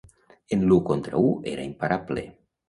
En 0.55 0.63
l'u 0.71 0.77
contra 0.87 1.19
un 1.27 1.45
era 1.53 1.67
imparable. 1.73 2.25